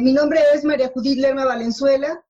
Mi 0.00 0.14
nombre 0.14 0.40
es 0.54 0.64
María 0.64 0.90
Judith 0.94 1.18
Lerma 1.18 1.44
Valenzuela. 1.44 2.24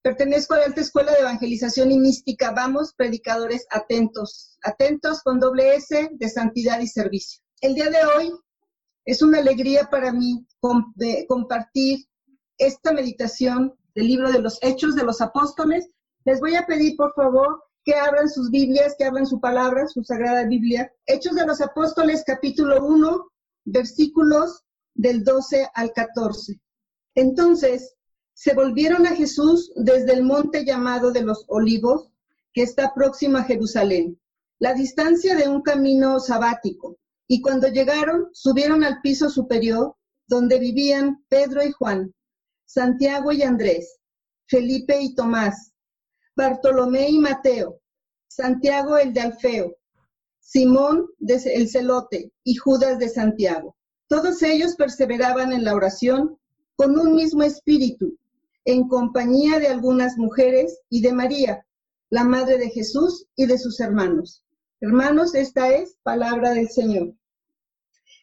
Pertenezco 0.00 0.54
a 0.54 0.58
la 0.58 0.66
Alta 0.66 0.80
Escuela 0.80 1.10
de 1.10 1.18
Evangelización 1.18 1.90
y 1.90 1.98
Mística. 1.98 2.52
Vamos, 2.52 2.94
predicadores 2.96 3.66
atentos, 3.70 4.56
atentos 4.62 5.22
con 5.24 5.40
doble 5.40 5.74
S 5.74 6.08
de 6.12 6.28
santidad 6.28 6.78
y 6.78 6.86
servicio. 6.86 7.42
El 7.60 7.74
día 7.74 7.90
de 7.90 7.98
hoy 8.04 8.32
es 9.04 9.22
una 9.22 9.38
alegría 9.38 9.90
para 9.90 10.12
mí 10.12 10.46
compartir 11.26 12.06
esta 12.58 12.92
meditación 12.92 13.74
del 13.96 14.06
libro 14.06 14.30
de 14.30 14.38
los 14.38 14.60
Hechos 14.62 14.94
de 14.94 15.02
los 15.02 15.20
Apóstoles. 15.20 15.90
Les 16.24 16.38
voy 16.38 16.54
a 16.54 16.64
pedir, 16.64 16.94
por 16.96 17.12
favor, 17.14 17.60
que 17.84 17.96
abran 17.96 18.28
sus 18.28 18.52
Biblias, 18.52 18.94
que 18.96 19.04
abran 19.04 19.26
su 19.26 19.40
palabra, 19.40 19.88
su 19.88 20.04
sagrada 20.04 20.46
Biblia. 20.46 20.92
Hechos 21.06 21.34
de 21.34 21.44
los 21.44 21.60
Apóstoles, 21.60 22.22
capítulo 22.24 22.86
1, 22.86 23.32
versículos 23.64 24.62
del 24.94 25.24
12 25.24 25.68
al 25.74 25.92
14. 25.92 26.60
Entonces 27.16 27.94
se 28.34 28.54
volvieron 28.54 29.06
a 29.06 29.16
Jesús 29.16 29.72
desde 29.74 30.12
el 30.12 30.22
monte 30.22 30.64
llamado 30.64 31.10
de 31.10 31.22
los 31.22 31.44
olivos, 31.48 32.10
que 32.52 32.62
está 32.62 32.92
próximo 32.94 33.38
a 33.38 33.44
Jerusalén, 33.44 34.20
la 34.58 34.74
distancia 34.74 35.34
de 35.34 35.48
un 35.48 35.62
camino 35.62 36.20
sabático. 36.20 36.98
Y 37.26 37.40
cuando 37.40 37.68
llegaron, 37.68 38.28
subieron 38.32 38.84
al 38.84 39.00
piso 39.00 39.30
superior, 39.30 39.96
donde 40.28 40.58
vivían 40.58 41.24
Pedro 41.28 41.64
y 41.64 41.72
Juan, 41.72 42.14
Santiago 42.66 43.32
y 43.32 43.42
Andrés, 43.42 43.98
Felipe 44.46 45.00
y 45.00 45.14
Tomás, 45.14 45.72
Bartolomé 46.36 47.08
y 47.08 47.18
Mateo, 47.18 47.80
Santiago 48.28 48.98
el 48.98 49.14
de 49.14 49.20
Alfeo, 49.22 49.76
Simón 50.38 51.08
el 51.26 51.68
celote 51.68 52.30
y 52.44 52.56
Judas 52.56 52.98
de 52.98 53.08
Santiago. 53.08 53.74
Todos 54.06 54.42
ellos 54.42 54.76
perseveraban 54.76 55.52
en 55.52 55.64
la 55.64 55.74
oración 55.74 56.38
con 56.76 56.98
un 56.98 57.14
mismo 57.14 57.42
espíritu, 57.42 58.16
en 58.64 58.88
compañía 58.88 59.58
de 59.58 59.68
algunas 59.68 60.16
mujeres 60.18 60.80
y 60.90 61.00
de 61.00 61.12
María, 61.12 61.66
la 62.10 62.24
Madre 62.24 62.58
de 62.58 62.70
Jesús 62.70 63.26
y 63.34 63.46
de 63.46 63.58
sus 63.58 63.80
hermanos. 63.80 64.44
Hermanos, 64.80 65.34
esta 65.34 65.70
es 65.70 65.96
palabra 66.02 66.50
del 66.50 66.68
Señor. 66.68 67.14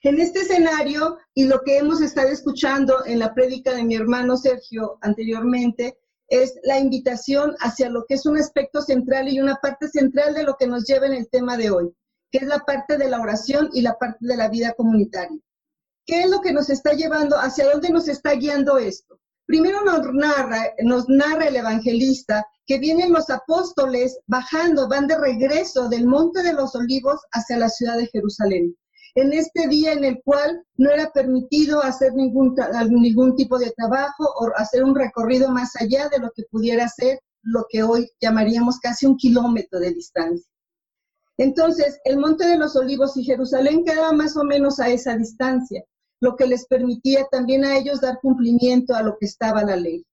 En 0.03 0.19
este 0.19 0.41
escenario 0.41 1.17
y 1.33 1.45
lo 1.45 1.61
que 1.61 1.77
hemos 1.77 2.01
estado 2.01 2.29
escuchando 2.29 3.05
en 3.05 3.19
la 3.19 3.33
prédica 3.33 3.73
de 3.73 3.83
mi 3.83 3.95
hermano 3.95 4.37
Sergio 4.37 4.97
anteriormente, 5.01 5.97
es 6.27 6.55
la 6.63 6.79
invitación 6.79 7.55
hacia 7.59 7.89
lo 7.89 8.05
que 8.05 8.15
es 8.15 8.25
un 8.25 8.37
aspecto 8.37 8.81
central 8.81 9.29
y 9.29 9.39
una 9.39 9.55
parte 9.55 9.87
central 9.87 10.33
de 10.33 10.43
lo 10.43 10.55
que 10.55 10.67
nos 10.67 10.85
lleva 10.85 11.05
en 11.05 11.13
el 11.13 11.29
tema 11.29 11.57
de 11.57 11.69
hoy, 11.69 11.93
que 12.31 12.39
es 12.39 12.47
la 12.47 12.59
parte 12.59 12.97
de 12.97 13.09
la 13.09 13.21
oración 13.21 13.69
y 13.73 13.81
la 13.81 13.97
parte 13.97 14.19
de 14.21 14.37
la 14.37 14.49
vida 14.49 14.73
comunitaria. 14.73 15.39
¿Qué 16.05 16.23
es 16.23 16.29
lo 16.29 16.41
que 16.41 16.51
nos 16.51 16.69
está 16.69 16.93
llevando? 16.93 17.37
¿Hacia 17.37 17.71
dónde 17.71 17.89
nos 17.89 18.09
está 18.09 18.33
guiando 18.33 18.77
esto? 18.77 19.19
Primero 19.45 19.83
nos 19.83 20.01
narra, 20.13 20.73
nos 20.83 21.07
narra 21.07 21.47
el 21.47 21.55
evangelista 21.55 22.45
que 22.65 22.77
vienen 22.77 23.13
los 23.13 23.29
apóstoles 23.29 24.19
bajando, 24.27 24.87
van 24.89 25.07
de 25.07 25.17
regreso 25.17 25.87
del 25.87 26.05
Monte 26.05 26.43
de 26.43 26.53
los 26.53 26.75
Olivos 26.75 27.21
hacia 27.31 27.57
la 27.57 27.69
ciudad 27.69 27.97
de 27.97 28.07
Jerusalén. 28.07 28.75
En 29.15 29.31
este 29.31 29.67
día 29.67 29.93
en 29.93 30.03
el 30.03 30.21
cual 30.23 30.65
no 30.75 30.89
era 30.89 31.11
permitido 31.11 31.83
hacer 31.83 32.13
ningún, 32.13 32.55
ningún 32.89 33.35
tipo 33.35 33.57
de 33.57 33.71
trabajo 33.71 34.25
o 34.39 34.49
hacer 34.55 34.83
un 34.83 34.95
recorrido 34.95 35.49
más 35.49 35.71
allá 35.79 36.09
de 36.09 36.19
lo 36.19 36.31
que 36.35 36.43
pudiera 36.49 36.87
ser 36.89 37.19
lo 37.43 37.65
que 37.69 37.83
hoy 37.83 38.09
llamaríamos 38.19 38.79
casi 38.79 39.05
un 39.05 39.17
kilómetro 39.17 39.79
de 39.79 39.93
distancia. 39.93 40.49
Entonces, 41.37 41.99
el 42.05 42.17
Monte 42.17 42.47
de 42.47 42.57
los 42.57 42.75
Olivos 42.75 43.15
y 43.17 43.23
Jerusalén 43.23 43.83
quedaba 43.85 44.13
más 44.13 44.35
o 44.35 44.43
menos 44.43 44.79
a 44.79 44.89
esa 44.89 45.15
distancia 45.15 45.83
lo 46.23 46.37
que 46.37 46.47
les 46.47 46.65
permitía 46.67 47.27
también 47.29 47.65
a 47.65 47.75
ellos 47.75 47.99
dar 47.99 48.17
cumplimiento 48.21 48.95
a 48.95 49.03
lo 49.03 49.17
que 49.19 49.25
estaba 49.25 49.61
la 49.61 49.75
ley. 49.75 50.05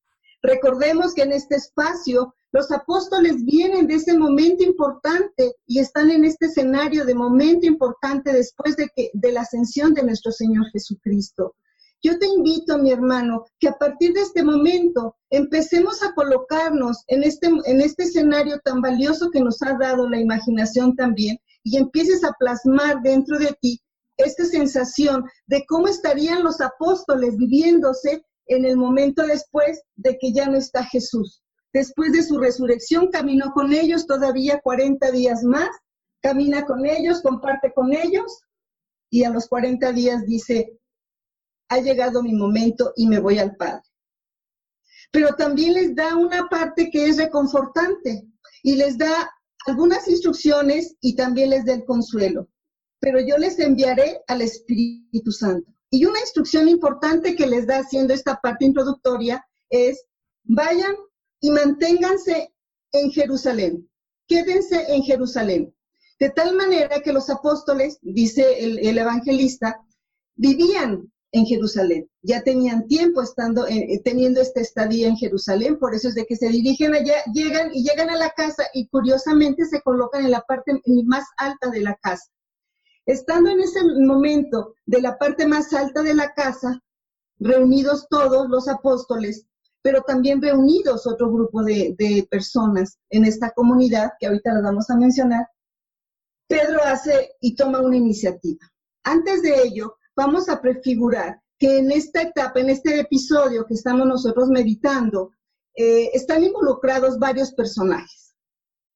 Recordemos 0.42 1.14
que 1.14 1.22
en 1.22 1.30
este 1.30 1.54
espacio 1.54 2.34
los 2.50 2.72
apóstoles 2.72 3.44
vienen 3.44 3.86
de 3.86 3.94
ese 3.94 4.18
momento 4.18 4.64
importante 4.64 5.54
y 5.68 5.78
están 5.78 6.10
en 6.10 6.24
este 6.24 6.46
escenario 6.46 7.04
de 7.04 7.14
momento 7.14 7.64
importante 7.64 8.32
después 8.32 8.74
de, 8.74 8.88
que, 8.96 9.10
de 9.12 9.30
la 9.30 9.42
ascensión 9.42 9.94
de 9.94 10.02
nuestro 10.02 10.32
Señor 10.32 10.66
Jesucristo. 10.72 11.54
Yo 12.02 12.18
te 12.18 12.26
invito, 12.26 12.76
mi 12.78 12.90
hermano, 12.90 13.44
que 13.60 13.68
a 13.68 13.78
partir 13.78 14.12
de 14.12 14.22
este 14.22 14.42
momento 14.42 15.14
empecemos 15.28 16.02
a 16.02 16.12
colocarnos 16.14 17.04
en 17.06 17.22
este, 17.22 17.46
en 17.66 17.80
este 17.80 18.02
escenario 18.04 18.58
tan 18.64 18.80
valioso 18.80 19.30
que 19.30 19.40
nos 19.40 19.62
ha 19.62 19.78
dado 19.78 20.08
la 20.08 20.18
imaginación 20.18 20.96
también 20.96 21.38
y 21.62 21.76
empieces 21.76 22.24
a 22.24 22.34
plasmar 22.36 23.00
dentro 23.00 23.38
de 23.38 23.56
ti 23.60 23.80
esta 24.24 24.44
sensación 24.44 25.24
de 25.46 25.64
cómo 25.66 25.88
estarían 25.88 26.42
los 26.42 26.60
apóstoles 26.60 27.36
viviéndose 27.36 28.24
en 28.46 28.64
el 28.64 28.76
momento 28.76 29.26
después 29.26 29.82
de 29.96 30.18
que 30.18 30.32
ya 30.32 30.46
no 30.46 30.56
está 30.56 30.84
Jesús. 30.84 31.42
Después 31.72 32.12
de 32.12 32.22
su 32.22 32.38
resurrección 32.38 33.10
caminó 33.10 33.52
con 33.52 33.72
ellos 33.72 34.06
todavía 34.06 34.60
40 34.60 35.10
días 35.12 35.44
más, 35.44 35.68
camina 36.20 36.64
con 36.64 36.84
ellos, 36.84 37.22
comparte 37.22 37.72
con 37.72 37.92
ellos 37.92 38.42
y 39.08 39.24
a 39.24 39.30
los 39.30 39.48
40 39.48 39.92
días 39.92 40.26
dice, 40.26 40.78
ha 41.68 41.78
llegado 41.78 42.22
mi 42.22 42.34
momento 42.34 42.92
y 42.96 43.06
me 43.06 43.20
voy 43.20 43.38
al 43.38 43.54
Padre. 43.56 43.82
Pero 45.12 45.34
también 45.36 45.74
les 45.74 45.94
da 45.94 46.16
una 46.16 46.48
parte 46.48 46.90
que 46.90 47.06
es 47.06 47.16
reconfortante 47.18 48.26
y 48.62 48.76
les 48.76 48.98
da 48.98 49.30
algunas 49.66 50.08
instrucciones 50.08 50.96
y 51.00 51.14
también 51.14 51.50
les 51.50 51.64
da 51.64 51.74
el 51.74 51.84
consuelo 51.84 52.48
pero 53.00 53.18
yo 53.20 53.38
les 53.38 53.58
enviaré 53.58 54.20
al 54.28 54.42
Espíritu 54.42 55.32
Santo. 55.32 55.72
Y 55.90 56.04
una 56.04 56.20
instrucción 56.20 56.68
importante 56.68 57.34
que 57.34 57.46
les 57.46 57.66
da 57.66 57.78
haciendo 57.78 58.14
esta 58.14 58.40
parte 58.40 58.64
introductoria 58.64 59.44
es, 59.70 60.04
vayan 60.44 60.94
y 61.40 61.50
manténganse 61.50 62.52
en 62.92 63.10
Jerusalén, 63.10 63.88
quédense 64.28 64.84
en 64.94 65.02
Jerusalén. 65.02 65.74
De 66.20 66.30
tal 66.30 66.54
manera 66.54 67.00
que 67.00 67.12
los 67.12 67.30
apóstoles, 67.30 67.98
dice 68.02 68.62
el, 68.62 68.98
evangelista, 68.98 69.80
vivían 70.36 71.10
en 71.32 71.46
Jerusalén. 71.46 72.10
Ya 72.22 72.42
tenían 72.42 72.86
tiempo 72.86 73.22
estando, 73.22 73.66
eh, 73.66 74.00
teniendo 74.04 74.40
esta 74.42 74.60
estadía 74.60 75.08
en 75.08 75.16
Jerusalén, 75.16 75.78
por 75.78 75.94
eso 75.94 76.08
es 76.08 76.14
de 76.14 76.26
que 76.26 76.36
se 76.36 76.48
dirigen 76.48 76.94
allá, 76.94 77.14
llegan 77.32 77.70
y 77.72 77.84
llegan 77.84 78.10
a 78.10 78.16
la 78.16 78.30
casa 78.30 78.64
y 78.74 78.88
curiosamente 78.88 79.64
se 79.64 79.80
colocan 79.80 80.24
en 80.24 80.32
la 80.32 80.42
parte 80.42 80.72
más 81.06 81.24
alta 81.38 81.70
de 81.70 81.80
la 81.80 81.94
casa. 82.02 82.30
Estando 83.06 83.50
en 83.50 83.60
ese 83.60 83.82
momento 83.84 84.74
de 84.86 85.00
la 85.00 85.18
parte 85.18 85.46
más 85.46 85.72
alta 85.72 86.02
de 86.02 86.14
la 86.14 86.32
casa, 86.34 86.80
reunidos 87.38 88.06
todos 88.08 88.48
los 88.48 88.68
apóstoles, 88.68 89.46
pero 89.82 90.02
también 90.02 90.42
reunidos 90.42 91.06
otro 91.06 91.32
grupo 91.32 91.62
de, 91.62 92.26
personas 92.30 92.98
en 93.08 93.24
esta 93.24 93.50
comunidad, 93.50 94.12
que 94.18 94.26
ahorita 94.26 94.52
la 94.52 94.60
vamos 94.60 94.90
a 94.90 94.96
mencionar, 94.96 95.48
Pedro 96.46 96.82
hace 96.84 97.36
y 97.40 97.54
toma 97.54 97.80
una 97.80 97.96
iniciativa. 97.96 98.70
Antes 99.04 99.42
de 99.42 99.62
ello, 99.62 99.96
vamos 100.14 100.48
a 100.48 100.60
prefigurar 100.60 101.40
que 101.58 101.78
en 101.78 101.90
esta 101.92 102.22
etapa, 102.22 102.60
en 102.60 102.70
este 102.70 103.00
episodio 103.00 103.66
que 103.66 103.74
estamos 103.74 104.06
nosotros 104.06 104.48
meditando, 104.48 105.32
eh, 105.74 106.10
están 106.12 106.42
involucrados 106.42 107.18
varios 107.18 107.52
personajes. 107.52 108.29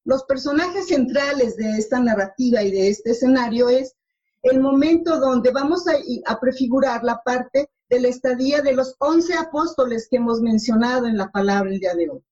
Los 0.05 0.25
personajes 0.25 0.89
centrales 0.89 1.57
de 1.57 1.79
esta 1.79 1.99
narrativa 1.99 2.63
y 2.63 2.71
de 2.71 2.89
este 2.89 3.13
escenario 3.13 3.71
es 3.71 3.95
el 4.43 4.61
momento 4.61 5.19
donde 5.19 5.51
vamos 5.51 5.85
a, 5.89 6.41
prefigurar 6.41 7.03
la 7.03 7.23
parte 7.23 7.71
de 7.89 8.01
la 8.01 8.09
estadía 8.09 8.61
de 8.61 8.75
los 8.75 8.95
once 8.99 9.35
apóstoles 9.35 10.07
que 10.11 10.17
hemos 10.17 10.43
mencionado 10.43 11.07
en 11.07 11.17
la 11.17 11.31
palabra 11.31 11.71
el 11.71 11.81
día 11.81 11.95
de 11.95 12.11
hoy. 12.11 12.23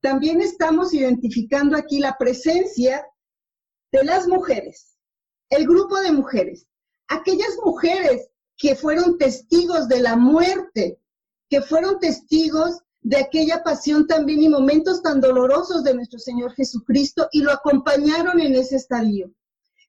También 0.00 0.40
estamos 0.40 0.92
identificando 0.92 1.76
aquí 1.76 2.00
la 2.00 2.16
presencia 2.18 3.06
de 3.92 4.02
las 4.02 4.26
mujeres, 4.26 4.96
el 5.48 5.64
grupo 5.64 6.00
de 6.00 6.10
mujeres, 6.10 6.66
aquellas 7.06 7.56
mujeres 7.64 8.30
que 8.56 8.74
fueron 8.74 9.16
testigos 9.16 9.86
de 9.86 10.00
la 10.00 10.16
muerte, 10.16 10.98
que 11.48 11.62
fueron 11.62 12.00
testigos 12.00 12.80
de 13.02 13.16
aquella 13.16 13.62
pasión 13.62 14.06
también 14.06 14.42
y 14.42 14.48
momentos 14.48 15.02
tan 15.02 15.20
dolorosos 15.20 15.82
de 15.82 15.94
nuestro 15.94 16.18
Señor 16.18 16.52
Jesucristo 16.54 17.28
y 17.32 17.40
lo 17.42 17.52
acompañaron 17.52 18.40
en 18.40 18.54
ese 18.54 18.76
estadio. 18.76 19.32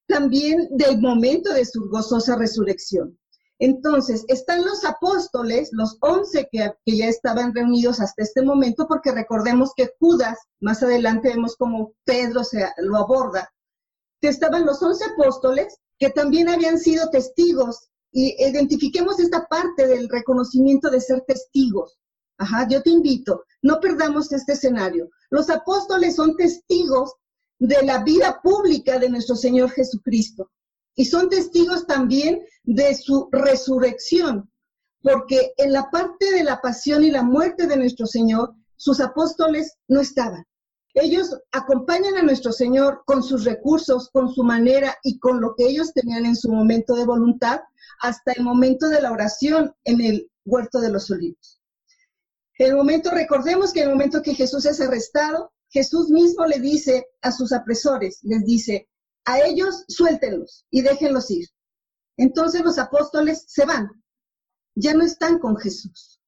También 0.08 0.68
del 0.72 1.00
momento 1.00 1.54
de 1.54 1.66
su 1.66 1.88
gozosa 1.90 2.36
resurrección. 2.36 3.18
Entonces, 3.60 4.26
están 4.28 4.66
los 4.66 4.84
apóstoles, 4.84 5.70
los 5.72 5.98
once 6.02 6.50
que, 6.52 6.74
que, 6.86 6.98
ya 6.98 7.08
estaban 7.08 7.54
reunidos 7.54 8.02
hasta 8.02 8.24
este 8.24 8.42
momento, 8.42 8.88
porque 8.88 9.12
recordemos 9.12 9.72
que 9.76 9.92
Judas, 10.00 10.38
más 10.60 10.84
adelante 10.84 11.30
vemos 11.30 11.56
como 11.56 11.94
Pedro 12.04 12.44
se 12.44 12.68
lo 12.80 12.98
aborda, 12.98 13.54
que 14.20 14.28
estaban 14.28 14.66
los 14.66 14.82
once 14.82 15.06
apóstoles 15.06 15.78
que 16.00 16.10
también 16.10 16.50
habían 16.50 16.80
sido 16.80 17.10
testigos. 17.10 17.90
Y 18.12 18.36
identifiquemos 18.44 19.20
esta 19.20 19.48
parte 19.48 19.88
del 19.88 20.10
reconocimiento 20.10 20.90
de 20.90 21.00
ser 21.00 21.22
testigos. 21.22 21.98
Ajá, 22.38 22.68
yo 22.68 22.82
te 22.82 22.90
invito, 22.90 23.44
no 23.62 23.80
perdamos 23.80 24.32
este 24.32 24.54
escenario. 24.54 25.10
Los 25.30 25.50
apóstoles 25.50 26.16
son 26.16 26.36
testigos 26.36 27.14
de 27.60 27.84
la 27.84 28.04
vida 28.04 28.42
pública 28.42 29.00
de 29.00 29.10
nuestro 29.10 29.36
Señor 29.36 29.70
Jesucristo 29.72 30.52
y 30.96 31.06
son 31.06 31.30
testigos 31.30 31.88
también 31.88 32.42
de 32.64 32.96
su 32.96 33.30
resurrección. 33.32 34.50
porque 35.02 35.54
en 35.58 35.74
la 35.74 35.92
parte 35.92 36.32
de 36.32 36.46
la 36.46 36.62
pasión 36.62 37.04
y 37.04 37.12
la 37.12 37.24
muerte 37.24 37.68
de 37.68 37.76
nuestro 37.76 38.06
Señor, 38.06 38.54
sus 38.78 39.02
apóstoles 39.02 39.76
no 39.90 40.00
estaban. 40.00 40.46
Ellos 40.94 41.38
acompañan 41.52 42.16
a 42.16 42.24
nuestro 42.24 42.52
Señor 42.54 43.04
con 43.06 43.22
sus 43.22 43.44
recursos, 43.44 44.10
con 44.12 44.34
su 44.34 44.44
manera 44.44 44.96
y 45.04 45.20
con 45.20 45.42
lo 45.42 45.56
que 45.56 45.66
ellos 45.66 45.92
tenían 45.94 46.26
en 46.26 46.36
su 46.38 46.50
momento 46.50 46.96
de 46.96 47.06
voluntad, 47.06 47.60
hasta 48.02 48.32
el 48.32 48.44
momento 48.44 48.88
de 48.88 49.02
la 49.02 49.12
oración 49.12 49.74
en 49.84 50.00
el 50.02 50.32
huerto 50.46 50.80
de 50.80 50.92
los 50.92 51.12
olivos. 51.12 51.60
El 52.58 52.76
momento, 52.76 53.10
recordemos 53.12 53.74
que 53.74 53.82
el 53.82 53.90
momento 53.90 54.22
que 54.22 54.36
Jesús 54.36 54.66
es 54.66 54.80
arrestado, 54.80 55.52
Jesús 55.70 56.10
mismo 56.10 56.46
le 56.46 56.60
dice 56.60 57.08
a 57.22 57.32
sus 57.32 57.52
apresores, 57.52 58.20
les 58.22 58.46
dice, 58.46 58.90
a 59.26 59.40
ellos 59.40 59.86
suéltenlos 59.88 60.66
y 60.70 60.82
déjenlos 60.82 61.32
ir. 61.32 61.48
Entonces 62.18 62.62
los 62.62 62.78
apóstoles 62.78 63.46
se 63.48 63.66
van, 63.66 63.90
ya 64.76 64.94
no 64.94 65.04
están 65.04 65.40
con 65.40 65.58
Jesús. 65.58 66.22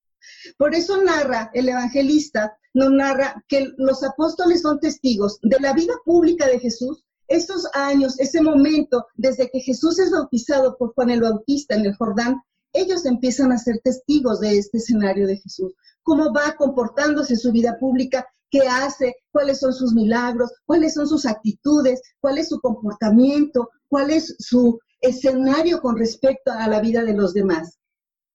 Por 0.58 0.74
eso 0.74 1.02
narra 1.04 1.52
el 1.54 1.70
evangelista, 1.70 2.58
nos 2.74 2.92
narra 2.92 3.44
que 3.48 3.70
los 3.78 4.04
apóstoles 4.04 4.62
son 4.62 4.80
testigos 4.80 5.40
de 5.44 5.60
la 5.60 5.74
vida 5.74 5.94
pública 6.04 6.48
de 6.48 6.60
Jesús, 6.60 7.04
estos 7.28 7.68
años, 7.74 8.20
ese 8.20 8.42
momento, 8.42 9.08
desde 9.16 9.50
que 9.50 9.60
Jesús 9.60 10.00
es 10.00 10.12
bautizado 10.12 10.78
por 10.78 10.94
Juan 10.94 11.10
el 11.10 11.22
Bautista 11.22 11.76
en 11.76 11.86
el 11.86 11.96
Jordán, 11.96 12.42
ellos 12.74 13.06
empiezan 13.06 13.52
a 13.52 13.58
ser 13.58 13.80
testigos 13.84 14.40
de 14.42 14.58
este 14.58 14.78
escenario 14.78 15.26
de 15.28 15.38
Jesús, 15.38 15.74
cómo 16.06 16.32
va 16.32 16.56
comportándose 16.56 17.36
su 17.36 17.52
vida 17.52 17.78
pública, 17.80 18.26
qué 18.52 18.62
hace, 18.68 19.16
cuáles 19.32 19.60
son 19.60 19.74
sus 19.74 19.94
milagros, 19.94 20.54
cuáles 20.66 20.94
son 20.94 21.08
sus 21.08 21.26
actitudes, 21.26 22.00
cuál 22.22 22.38
es 22.38 22.50
su 22.50 22.62
comportamiento, 22.62 23.70
cuál 23.90 24.12
es 24.12 24.36
su 24.38 24.80
escenario 25.02 25.82
con 25.82 25.98
respecto 25.98 26.52
a 26.52 26.68
la 26.68 26.80
vida 26.80 27.04
de 27.04 27.14
los 27.14 27.34
demás 27.34 27.80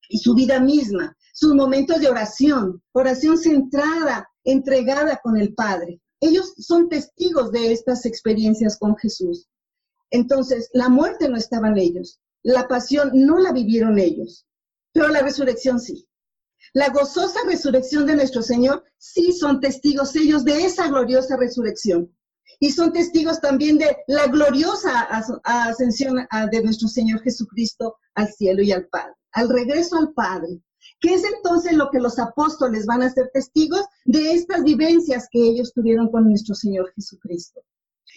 y 0.08 0.18
su 0.18 0.34
vida 0.34 0.58
misma, 0.58 1.16
sus 1.32 1.54
momentos 1.54 2.00
de 2.00 2.08
oración, 2.08 2.82
oración 2.90 3.38
centrada, 3.38 4.28
entregada 4.42 5.20
con 5.22 5.36
el 5.36 5.54
Padre. 5.54 6.00
Ellos 6.20 6.52
son 6.58 6.88
testigos 6.88 7.52
de 7.52 7.72
estas 7.72 8.04
experiencias 8.04 8.76
con 8.78 8.96
Jesús. 8.96 9.48
Entonces, 10.10 10.68
la 10.72 10.88
muerte 10.88 11.28
no 11.28 11.36
estaba 11.36 11.68
en 11.68 11.78
ellos, 11.78 12.18
la 12.42 12.66
pasión 12.66 13.12
no 13.14 13.38
la 13.38 13.52
vivieron 13.52 13.96
ellos, 14.00 14.44
pero 14.92 15.08
la 15.08 15.20
resurrección 15.20 15.78
sí. 15.78 16.08
La 16.72 16.90
gozosa 16.90 17.40
resurrección 17.46 18.06
de 18.06 18.14
nuestro 18.14 18.42
Señor, 18.42 18.84
sí 18.98 19.32
son 19.32 19.60
testigos 19.60 20.14
ellos 20.14 20.44
de 20.44 20.64
esa 20.64 20.88
gloriosa 20.88 21.36
resurrección. 21.36 22.14
Y 22.60 22.70
son 22.70 22.92
testigos 22.92 23.40
también 23.40 23.78
de 23.78 23.96
la 24.06 24.26
gloriosa 24.26 25.00
ascensión 25.44 26.26
de 26.50 26.62
nuestro 26.62 26.88
Señor 26.88 27.22
Jesucristo 27.22 27.96
al 28.14 28.28
cielo 28.28 28.62
y 28.62 28.70
al 28.70 28.86
Padre, 28.88 29.14
al 29.32 29.48
regreso 29.48 29.96
al 29.96 30.12
Padre. 30.12 30.60
¿Qué 31.00 31.14
es 31.14 31.24
entonces 31.24 31.72
lo 31.72 31.90
que 31.90 31.98
los 31.98 32.18
apóstoles 32.18 32.86
van 32.86 33.02
a 33.02 33.10
ser 33.10 33.30
testigos 33.32 33.82
de 34.04 34.32
estas 34.32 34.62
vivencias 34.62 35.28
que 35.30 35.40
ellos 35.40 35.72
tuvieron 35.72 36.10
con 36.10 36.28
nuestro 36.28 36.54
Señor 36.54 36.92
Jesucristo? 36.94 37.62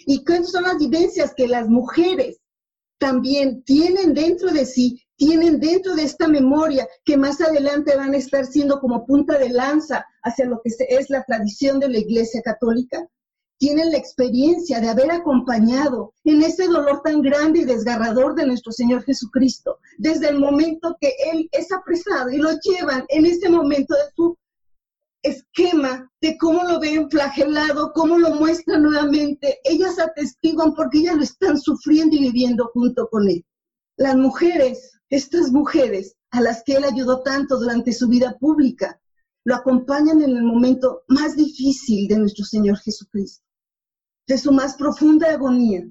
¿Y 0.05 0.23
qué 0.25 0.43
son 0.43 0.63
las 0.63 0.77
vivencias 0.77 1.33
que 1.35 1.47
las 1.47 1.69
mujeres 1.69 2.39
también 2.97 3.63
tienen 3.63 4.13
dentro 4.13 4.51
de 4.51 4.65
sí 4.65 5.01
tienen 5.25 5.61
dentro 5.61 5.95
de 5.95 6.03
esta 6.03 6.27
memoria 6.27 6.85
que 7.05 7.15
más 7.15 7.39
adelante 7.39 7.95
van 7.95 8.13
a 8.13 8.17
estar 8.17 8.45
siendo 8.45 8.81
como 8.81 9.05
punta 9.05 9.37
de 9.37 9.49
lanza 9.49 10.05
hacia 10.21 10.45
lo 10.45 10.59
que 10.61 10.71
es 10.89 11.09
la 11.09 11.23
tradición 11.23 11.79
de 11.79 11.87
la 11.87 11.99
Iglesia 11.99 12.41
Católica. 12.41 13.07
Tienen 13.57 13.91
la 13.91 13.97
experiencia 13.97 14.81
de 14.81 14.89
haber 14.89 15.11
acompañado 15.11 16.13
en 16.25 16.41
ese 16.41 16.67
dolor 16.67 17.01
tan 17.05 17.21
grande 17.21 17.59
y 17.59 17.63
desgarrador 17.63 18.35
de 18.35 18.45
nuestro 18.45 18.73
Señor 18.73 19.03
Jesucristo, 19.05 19.77
desde 19.97 20.27
el 20.27 20.39
momento 20.39 20.97
que 20.99 21.13
Él 21.31 21.47
es 21.53 21.71
apresado 21.71 22.29
y 22.29 22.39
lo 22.39 22.49
llevan 22.59 23.05
en 23.07 23.25
ese 23.25 23.49
momento 23.49 23.95
de 23.95 24.11
su 24.17 24.37
esquema 25.21 26.11
de 26.19 26.37
cómo 26.37 26.63
lo 26.63 26.81
ven 26.81 27.09
flagelado, 27.09 27.93
cómo 27.93 28.17
lo 28.17 28.31
muestran 28.31 28.83
nuevamente. 28.83 29.59
Ellas 29.63 29.97
atestiguan 29.99 30.73
porque 30.73 30.97
ellas 30.97 31.15
lo 31.15 31.23
están 31.23 31.57
sufriendo 31.57 32.13
y 32.17 32.23
viviendo 32.23 32.69
junto 32.73 33.07
con 33.07 33.29
Él. 33.29 33.45
Las 33.97 34.15
mujeres 34.15 34.93
estas 35.13 35.51
mujeres 35.51 36.15
a 36.31 36.41
las 36.41 36.63
que 36.63 36.73
él 36.73 36.85
ayudó 36.85 37.21
tanto 37.21 37.59
durante 37.59 37.93
su 37.93 38.07
vida 38.07 38.35
pública, 38.39 38.99
lo 39.45 39.53
acompañan 39.53 40.23
en 40.23 40.35
el 40.35 40.41
momento 40.41 41.03
más 41.07 41.35
difícil 41.35 42.07
de 42.07 42.17
nuestro 42.17 42.43
Señor 42.43 42.79
Jesucristo, 42.79 43.45
de 44.25 44.39
su 44.39 44.51
más 44.51 44.73
profunda 44.73 45.31
agonía. 45.31 45.83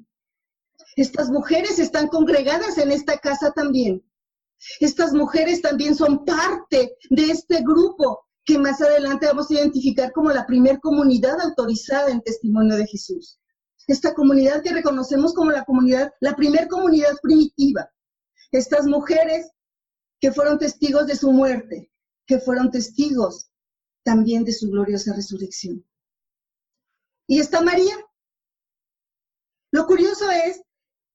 Estas 0.97 1.31
mujeres 1.31 1.79
están 1.79 2.09
congregadas 2.09 2.79
en 2.79 2.91
esta 2.91 3.17
casa 3.19 3.53
también. 3.53 4.03
Estas 4.81 5.13
mujeres 5.13 5.63
también 5.63 5.95
son 5.95 6.25
parte 6.25 6.97
de 7.11 7.23
este 7.31 7.63
grupo 7.63 8.27
que 8.45 8.59
más 8.59 8.81
adelante 8.81 9.27
vamos 9.27 9.49
a 9.51 9.55
identificar 9.55 10.11
como 10.11 10.31
la 10.31 10.47
primer 10.47 10.81
comunidad 10.81 11.41
autorizada 11.41 12.11
en 12.11 12.23
testimonio 12.23 12.77
de 12.77 12.89
Jesús. 12.89 13.39
Esta 13.87 14.15
comunidad 14.15 14.63
que 14.63 14.73
reconocemos 14.73 15.33
como 15.33 15.53
la 15.53 15.65
comunidad, 15.65 16.13
la 16.21 16.35
primer 16.35 16.67
comunidad 16.67 17.13
primitiva, 17.23 17.89
estas 18.53 18.87
mujeres 18.87 19.51
que 20.21 20.31
fueron 20.31 20.59
testigos 20.59 21.07
de 21.07 21.17
su 21.17 21.33
muerte, 21.33 21.91
que 22.27 22.39
fueron 22.39 22.71
testigos 22.71 23.51
también 24.05 24.45
de 24.45 24.53
su 24.53 24.71
gloriosa 24.71 25.15
resurrección. 25.15 25.85
Y 27.27 27.41
está 27.41 27.63
María. 27.63 27.97
Lo 29.73 29.87
curioso 29.87 30.31
es 30.31 30.63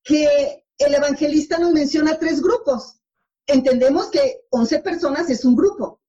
que 0.04 0.66
el 0.80 0.96
evangelista 0.96 1.60
nos 1.60 1.74
menciona 1.74 2.18
tres 2.18 2.42
grupos. 2.42 3.00
Entendemos 3.46 4.10
que 4.10 4.46
11 4.50 4.80
personas 4.80 5.30
es 5.30 5.46
un 5.46 5.56
grupo. 5.56 6.02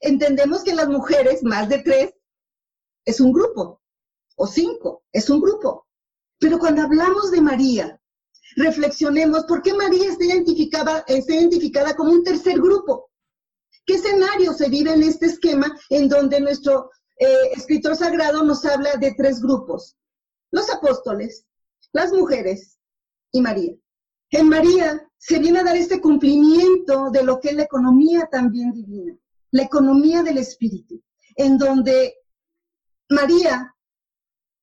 Entendemos 0.00 0.64
que 0.64 0.74
las 0.74 0.88
mujeres, 0.88 1.42
más 1.42 1.68
de 1.68 1.78
tres, 1.78 2.14
es 3.04 3.20
un 3.20 3.32
grupo. 3.32 3.80
O 4.36 4.46
cinco, 4.46 5.04
es 5.12 5.30
un 5.30 5.40
grupo. 5.40 5.86
Pero 6.38 6.58
cuando 6.58 6.82
hablamos 6.82 7.30
de 7.30 7.40
María, 7.40 8.01
reflexionemos 8.56 9.44
por 9.44 9.62
qué 9.62 9.74
María 9.74 10.10
está 10.10 10.24
identificada, 10.24 11.04
está 11.06 11.34
identificada 11.34 11.94
como 11.94 12.12
un 12.12 12.24
tercer 12.24 12.60
grupo. 12.60 13.10
¿Qué 13.84 13.94
escenario 13.94 14.52
se 14.52 14.68
vive 14.68 14.92
en 14.92 15.02
este 15.02 15.26
esquema 15.26 15.76
en 15.90 16.08
donde 16.08 16.40
nuestro 16.40 16.90
eh, 17.18 17.50
escritor 17.54 17.96
sagrado 17.96 18.42
nos 18.44 18.64
habla 18.64 18.94
de 18.96 19.14
tres 19.16 19.40
grupos? 19.40 19.96
Los 20.50 20.70
apóstoles, 20.70 21.46
las 21.92 22.12
mujeres 22.12 22.78
y 23.32 23.40
María. 23.40 23.74
En 24.30 24.48
María 24.48 25.08
se 25.18 25.38
viene 25.38 25.60
a 25.60 25.64
dar 25.64 25.76
este 25.76 26.00
cumplimiento 26.00 27.10
de 27.10 27.22
lo 27.22 27.40
que 27.40 27.50
es 27.50 27.56
la 27.56 27.64
economía 27.64 28.28
también 28.30 28.72
divina, 28.72 29.16
la 29.50 29.62
economía 29.62 30.22
del 30.22 30.38
espíritu, 30.38 31.02
en 31.36 31.58
donde 31.58 32.14
María, 33.08 33.74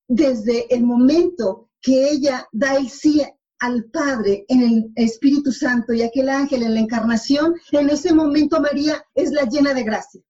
desde 0.07 0.73
el 0.73 0.83
momento 0.83 1.69
que 1.81 2.09
ella 2.09 2.47
da 2.51 2.75
el 2.75 2.89
sí 2.89 3.21
al 3.59 3.85
Padre 3.85 4.45
en 4.47 4.61
el 4.61 4.91
Espíritu 4.95 5.51
Santo 5.51 5.93
y 5.93 6.01
aquel 6.01 6.29
ángel 6.29 6.63
en 6.63 6.73
la 6.73 6.79
encarnación, 6.79 7.55
en 7.71 7.89
ese 7.89 8.13
momento 8.13 8.59
María 8.59 9.03
es 9.13 9.31
la 9.31 9.43
llena 9.43 9.73
de 9.73 9.83
gracia. 9.83 10.21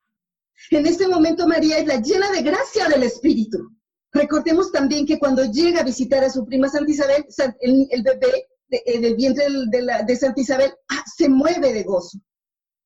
En 0.72 0.86
ese 0.86 1.08
momento 1.08 1.48
María 1.48 1.78
es 1.78 1.88
la 1.88 2.02
llena 2.02 2.32
de 2.32 2.42
gracia 2.42 2.88
del 2.88 3.04
Espíritu. 3.04 3.72
Recordemos 4.12 4.72
también 4.72 5.06
que 5.06 5.20
cuando 5.20 5.46
llega 5.46 5.82
a 5.82 5.84
visitar 5.84 6.24
a 6.24 6.30
su 6.30 6.46
prima 6.46 6.68
Santa 6.68 6.92
Isabel, 6.92 7.26
el, 7.62 8.04
bebé 8.04 8.48
eh, 8.70 9.00
del 9.00 9.16
vientre 9.16 9.46
de, 9.68 10.04
de 10.06 10.16
Santa 10.16 10.42
Isabel 10.42 10.74
ah, 10.90 11.04
se 11.16 11.30
mueve 11.30 11.74
de 11.74 11.84
gozo 11.84 12.20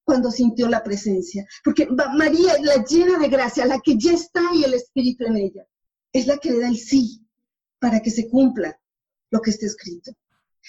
cuando 0.04 0.30
sintió 0.32 0.68
la 0.68 0.84
presencia. 0.84 1.46
Porque 1.64 1.88
María 1.88 2.54
es 2.54 2.62
la 2.62 2.84
llena 2.84 3.18
de 3.18 3.30
gracia, 3.30 3.66
la 3.66 3.80
que 3.80 3.98
ya 3.98 4.12
está 4.12 4.42
y 4.54 4.64
el 4.66 4.74
Espíritu 4.74 5.26
en 5.26 5.38
ella. 5.38 5.66
Es 6.12 6.28
la 6.28 6.38
que 6.38 6.52
le 6.52 6.60
da 6.60 6.68
el 6.68 6.78
sí 6.78 7.26
para 7.80 8.02
que 8.02 8.12
se 8.12 8.30
cumpla 8.30 8.78
lo 9.32 9.42
que 9.42 9.52
está 9.52 9.66
escrito. 9.66 10.12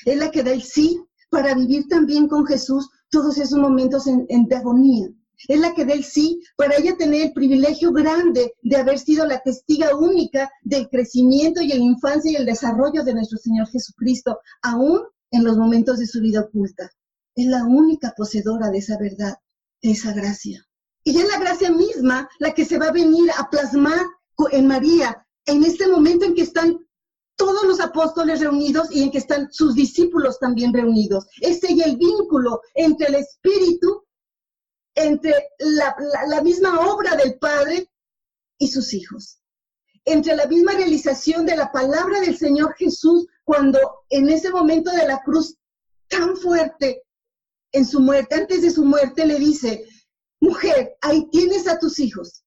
Es 0.05 0.17
la 0.17 0.31
que 0.31 0.43
da 0.43 0.53
el 0.53 0.63
sí 0.63 1.01
para 1.31 1.55
vivir 1.55 1.87
también 1.89 2.29
con 2.29 2.47
Jesús 2.47 2.89
todos 3.11 3.39
esos 3.39 3.59
momentos 3.59 4.07
en, 4.07 4.27
agonía. 4.53 5.09
Es 5.49 5.59
la 5.61 5.75
que 5.75 5.85
da 5.85 5.93
el 5.93 6.05
sí 6.05 6.41
para 6.57 6.77
ella 6.77 6.97
tener 6.97 7.27
el 7.27 7.33
privilegio 7.33 7.93
grande 7.93 8.55
de 8.63 8.77
haber 8.77 8.99
sido 8.99 9.27
la 9.27 9.41
testiga 9.41 9.95
única 9.97 10.51
del 10.63 10.89
crecimiento 10.89 11.61
y 11.61 11.69
la 11.69 11.77
infancia 11.77 12.31
y 12.31 12.37
el 12.37 12.47
desarrollo 12.47 13.05
de 13.05 13.15
nuestro 13.15 13.39
Señor 13.39 13.69
Jesucristo, 13.69 14.39
aún 14.63 15.03
en 15.31 15.45
los 15.45 15.57
momentos 15.57 15.99
de 15.99 16.07
su 16.07 16.21
vida 16.21 16.41
oculta. 16.41 16.91
Es 17.35 17.47
la 17.47 17.65
única 17.65 18.15
poseedora 18.17 18.71
de 18.71 18.79
esa 18.79 18.97
verdad, 18.99 19.35
de 19.83 19.91
esa 19.91 20.13
gracia. 20.13 20.65
Y 21.03 21.19
es 21.19 21.29
la 21.29 21.39
gracia 21.39 21.71
misma 21.71 22.29
la 22.39 22.55
que 22.55 22.65
se 22.65 22.79
va 22.79 22.87
a 22.87 22.93
venir 22.93 23.29
a 23.37 23.51
plasmar 23.51 24.01
en 24.53 24.67
María 24.67 25.27
en 25.47 25.63
este 25.65 25.89
momento 25.89 26.25
en 26.25 26.35
que 26.35 26.43
están 26.43 26.79
todos 27.37 27.65
los 27.65 27.81
apóstoles 27.81 28.41
reunidos 28.41 28.91
y 28.91 29.03
en 29.03 29.11
que 29.11 29.19
están 29.19 29.53
sus 29.53 29.75
discípulos 29.75 30.39
también 30.39 30.73
reunidos. 30.73 31.27
Ese 31.41 31.73
y 31.73 31.83
el 31.83 31.97
vínculo 31.97 32.61
entre 32.75 33.09
el 33.09 33.17
Espíritu, 33.17 34.05
entre 34.95 35.33
la, 35.59 36.41
misma 36.43 36.81
obra 36.89 37.17
del 37.17 37.39
Padre 37.39 37.91
y 38.59 38.69
sus 38.69 38.95
hijos, 38.95 39.41
entre 40.05 40.37
la 40.37 40.47
misma 40.47 40.73
realización 40.73 41.47
de 41.47 41.57
la 41.57 41.73
palabra 41.73 42.21
del 42.21 42.37
Señor 42.37 42.75
Jesús 42.77 43.27
cuando 43.43 43.79
en 44.11 44.29
ese 44.29 44.51
momento 44.51 44.91
de 44.91 45.07
la 45.07 45.21
cruz 45.23 45.57
tan 46.09 46.37
fuerte, 46.37 47.03
en 47.73 47.85
su 47.85 48.01
muerte, 48.01 48.37
antes 48.37 48.63
de 48.63 48.71
su 48.71 48.85
muerte, 48.85 49.27
le 49.27 49.37
dice, 49.37 49.85
mujer, 50.41 50.97
ahí 51.01 51.29
tienes 51.31 51.67
a 51.67 51.79
tus 51.81 51.99
hijos, 51.99 52.45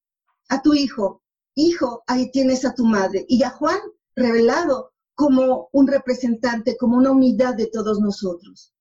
a 0.48 0.62
tu 0.62 0.74
hijo, 0.74 1.22
hijo, 1.56 2.03
ahí 2.08 2.32
tienes 2.32 2.63
a 2.63 2.74
tu 2.74 2.86
madre. 2.86 3.25
Y 3.27 3.44
a 3.44 3.50
Juan 3.50 3.79
revelado 4.18 4.92
como 5.16 5.70
un 5.72 5.88
representante, 5.88 6.76
como 6.76 6.98
una 6.98 7.12
unidad 7.12 7.56
de 7.56 7.68
todos 7.68 8.00
nosotros. 8.00 8.74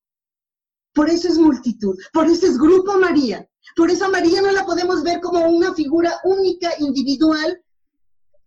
Por 0.93 1.09
eso 1.09 1.29
es 1.29 1.39
multitud, 1.39 1.97
por 2.13 2.27
eso 2.27 2.47
es 2.47 2.59
Grupo 2.59 2.99
María. 2.99 3.49
Por 3.77 3.91
eso 3.91 4.07
a 4.07 4.09
María 4.09 4.41
no 4.41 4.51
la 4.53 4.65
podemos 4.65 5.03
ver 5.03 5.21
como 5.21 5.47
una 5.47 5.75
figura 5.75 6.13
única, 6.25 6.71
individual, 6.79 7.63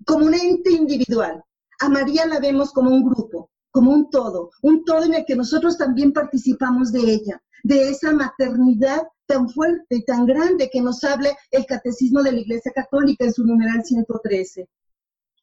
como 0.05 0.25
un 0.25 0.34
ente 0.34 0.72
individual. 0.72 1.43
A 1.81 1.89
María 1.89 2.25
la 2.25 2.39
vemos 2.39 2.72
como 2.72 2.89
un 2.89 3.03
grupo, 3.03 3.51
como 3.69 3.91
un 3.91 4.10
todo, 4.10 4.50
un 4.63 4.84
todo 4.84 5.03
en 5.03 5.13
el 5.13 5.25
que 5.25 5.36
nosotros 5.36 5.77
también 5.77 6.12
participamos 6.13 6.91
de 6.91 7.01
ella, 7.01 7.41
de 7.63 7.89
esa 7.89 8.12
maternidad 8.13 9.03
tan 9.27 9.48
fuerte 9.50 9.98
y 9.98 10.05
tan 10.05 10.25
grande 10.25 10.69
que 10.72 10.81
nos 10.81 11.03
habla 11.03 11.29
el 11.51 11.65
Catecismo 11.65 12.24
de 12.24 12.31
la 12.31 12.39
Iglesia 12.39 12.72
Católica 12.74 13.25
en 13.25 13.34
su 13.34 13.46
numeral 13.46 13.84
113, 13.84 14.67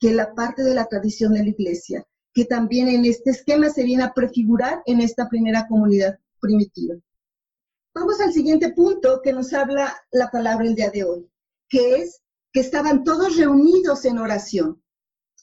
que 0.01 0.13
la 0.13 0.35
parte 0.35 0.63
de 0.63 0.75
la 0.75 0.87
tradición 0.87 1.35
de 1.35 1.43
la 1.43 1.51
Iglesia, 1.51 2.07
que 2.33 2.45
también 2.45 2.89
en 2.89 3.05
este 3.05 3.31
esquema 3.31 3.71
se 3.71 3.85
viene 3.85 4.03
a 4.03 4.13
prefigurar 4.13 4.83
en 4.87 5.01
esta 5.01 5.29
primera 5.29 5.67
comunidad 5.69 6.19
primitiva. 6.41 6.97
Vamos 7.95 8.21
al 8.21 8.33
siguiente 8.33 8.73
punto 8.75 9.23
que 9.23 9.33
nos 9.33 9.55
habla 9.55 9.97
la 10.13 10.31
palabra 10.31 10.67
el 10.67 10.75
día 10.75 10.91
de 10.91 11.05
hoy, 11.05 11.31
que 11.69 11.97
es 11.97 12.21
que 12.53 12.61
estaban 12.61 13.05
todos 13.05 13.37
reunidos 13.37 14.05
en 14.05 14.19
oración. 14.19 14.83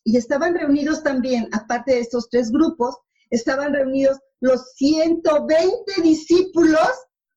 Y 0.03 0.17
estaban 0.17 0.53
reunidos 0.53 1.01
también, 1.01 1.47
aparte 1.51 1.93
de 1.93 2.01
estos 2.01 2.29
tres 2.29 2.51
grupos, 2.51 2.97
estaban 3.29 3.73
reunidos 3.73 4.19
los 4.39 4.73
120 4.75 6.01
discípulos 6.03 6.89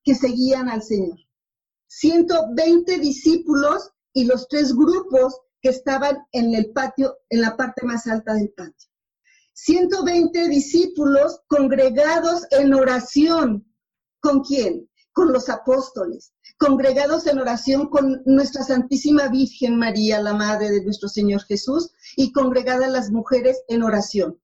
que 0.05 0.15
seguían 0.15 0.69
al 0.69 0.83
Señor. 0.83 1.19
120 1.89 2.99
discípulos 2.99 3.91
y 4.13 4.25
los 4.25 4.49
tres 4.49 4.75
grupos 4.75 5.41
estaban 5.71 6.27
en 6.33 6.55
el 6.55 6.73
patio, 6.73 7.17
en 7.29 7.41
la 7.41 7.57
parte 7.57 7.85
más 7.85 8.07
alta 8.07 8.35
del 8.35 8.51
patio. 8.51 8.89
120 9.55 10.49
discípulos 10.49 11.41
congregados 11.47 12.47
en 12.51 12.75
oración. 12.75 13.67
¿Con 14.21 14.43
quién? 14.43 14.89
Con 15.13 15.33
los 15.33 15.49
apóstoles, 15.49 16.35
congregados 16.59 17.27
en 17.27 17.39
oración 17.39 17.89
con 17.89 18.23
nuestra 18.27 18.63
Santísima 18.63 19.29
Virgen 19.29 19.77
María, 19.79 20.21
la 20.21 20.35
Madre 20.35 20.71
de 20.71 20.85
nuestro 20.85 21.09
Señor 21.09 21.43
Jesús, 21.45 21.91
y 22.17 22.33
congregadas 22.33 22.91
las 22.91 23.11
mujeres 23.11 23.63
en 23.69 23.83
oración. 23.83 24.39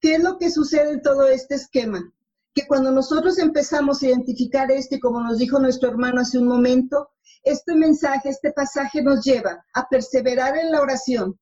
¿Qué 0.00 0.14
es 0.14 0.22
lo 0.22 0.38
que 0.38 0.50
sucede 0.50 0.92
en 0.92 1.02
todo 1.02 1.28
este 1.28 1.54
esquema? 1.54 2.12
que 2.58 2.66
cuando 2.66 2.90
nosotros 2.90 3.38
empezamos 3.38 4.02
a 4.02 4.08
identificar 4.08 4.70
esto, 4.72 4.96
y 4.96 5.00
como 5.00 5.22
nos 5.22 5.38
dijo 5.38 5.60
nuestro 5.60 5.90
hermano 5.90 6.20
hace 6.20 6.38
un 6.38 6.48
momento, 6.48 7.10
este 7.42 7.74
mensaje, 7.74 8.28
este 8.28 8.52
pasaje 8.52 9.02
nos 9.02 9.24
lleva 9.24 9.64
a 9.74 9.88
perseverar 9.88 10.56
en 10.56 10.70
la 10.72 10.80
oración. 10.80 11.38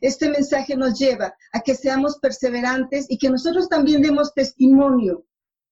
Este 0.00 0.28
mensaje 0.28 0.76
nos 0.76 0.98
lleva 0.98 1.34
a 1.52 1.60
que 1.60 1.74
seamos 1.74 2.18
perseverantes 2.18 3.06
y 3.08 3.18
que 3.18 3.30
nosotros 3.30 3.68
también 3.68 4.02
demos 4.02 4.34
testimonio. 4.34 5.24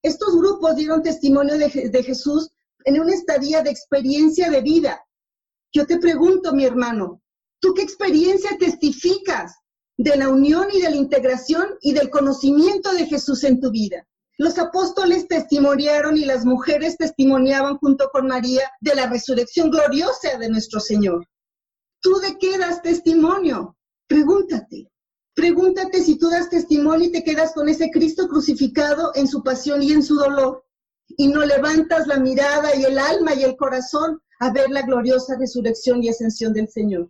Estos 0.03 0.37
grupos 0.37 0.77
dieron 0.77 1.03
testimonio 1.03 1.57
de, 1.59 2.03
Jesús 2.03 2.51
en 2.85 3.01
una 3.01 3.15
estadía 3.15 3.63
de 3.63 3.71
experiencia 3.71 4.51
de 4.51 4.61
vida. 4.61 5.05
Yo 5.73 5.87
te 5.87 5.99
pregunto, 5.99 6.53
mi 6.53 6.65
hermano, 6.65 7.23
¿tú 7.59 7.75
qué 7.75 7.83
experiencia 7.83 8.57
testificas 8.59 9.57
de 9.97 10.17
la 10.17 10.29
unión 10.29 10.69
y 10.73 10.81
de 10.81 10.91
la 10.91 10.97
integración 10.97 11.67
y 11.81 11.93
del 11.93 12.11
conocimiento 12.11 12.93
de 12.93 13.07
Jesús 13.07 13.45
en 13.45 13.61
tu 13.61 13.71
vida? 13.71 14.07
Los 14.37 14.59
apóstoles 14.59 15.29
testimoniaron 15.29 16.17
y 16.17 16.25
las 16.25 16.45
mujeres 16.45 16.97
testimoniaban 16.97 17.79
junto 17.79 18.09
con 18.13 18.27
María 18.27 18.69
de 18.81 18.95
la 18.95 19.09
resurrección 19.09 19.71
gloriosa 19.71 20.39
de 20.39 20.49
nuestro 20.49 20.81
Señor. 20.81 21.27
¿Tú 22.01 22.17
de 22.17 22.37
qué 22.39 22.59
das 22.59 22.83
testimonio? 22.83 23.77
Pregúntate. 24.09 24.91
Pregúntate 25.35 26.03
si 26.03 26.19
tú 26.19 26.29
das 26.31 26.51
testimonio 26.51 27.09
y 27.09 27.13
te 27.13 27.25
quedas 27.25 27.53
con 27.55 27.69
ese 27.69 27.91
Cristo 27.91 28.29
crucificado 28.29 29.13
en 29.15 29.27
su 29.29 29.43
pasión 29.43 29.83
y 29.83 29.93
en 29.93 30.03
su 30.03 30.17
dolor 30.17 30.65
y 31.17 31.29
no 31.29 31.45
levantas 31.45 32.07
la 32.07 32.19
mirada 32.19 32.75
y 32.75 32.85
el 32.85 32.99
alma 32.99 33.35
y 33.35 33.45
el 33.45 33.57
corazón 33.57 34.21
a 34.41 34.51
ver 34.51 34.71
la 34.71 34.83
gloriosa 34.83 35.37
resurrección 35.39 36.03
y 36.03 36.09
ascensión 36.09 36.53
del 36.53 36.69
Señor. 36.69 37.09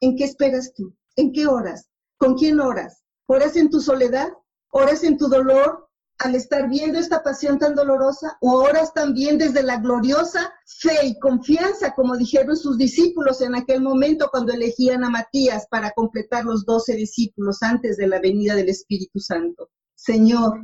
¿En 0.00 0.16
qué 0.16 0.24
esperas 0.24 0.72
tú? 0.74 0.94
¿En 1.16 1.32
qué 1.32 1.46
horas? 1.46 1.88
¿Con 2.18 2.34
quién 2.34 2.60
oras? 2.60 3.02
¿Oras 3.26 3.56
en 3.56 3.70
tu 3.70 3.80
soledad? 3.80 4.28
¿Oras 4.70 5.04
en 5.04 5.16
tu 5.16 5.28
dolor? 5.28 5.88
Al 6.18 6.34
estar 6.34 6.68
viendo 6.68 6.98
esta 6.98 7.22
pasión 7.22 7.58
tan 7.58 7.74
dolorosa, 7.74 8.38
o 8.40 8.52
oras 8.52 8.94
también 8.94 9.36
desde 9.36 9.62
la 9.62 9.78
gloriosa 9.78 10.52
fe 10.66 11.06
y 11.06 11.18
confianza, 11.18 11.92
como 11.94 12.16
dijeron 12.16 12.56
sus 12.56 12.78
discípulos 12.78 13.40
en 13.40 13.54
aquel 13.54 13.82
momento 13.82 14.28
cuando 14.30 14.52
elegían 14.52 15.04
a 15.04 15.10
Matías 15.10 15.66
para 15.68 15.90
completar 15.90 16.44
los 16.44 16.64
doce 16.64 16.94
discípulos 16.94 17.62
antes 17.62 17.96
de 17.96 18.06
la 18.06 18.20
venida 18.20 18.54
del 18.54 18.68
Espíritu 18.68 19.18
Santo. 19.18 19.70
Señor, 19.94 20.62